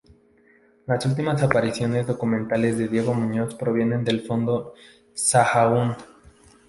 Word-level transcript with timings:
Las 0.87 1.05
últimas 1.05 1.43
apariciones 1.43 2.07
documentales 2.07 2.75
de 2.75 2.87
Diego 2.87 3.13
Muñoz 3.13 3.53
provienen 3.53 4.03
del 4.03 4.21
fondo 4.25 4.73
Sahagún. 5.13 5.95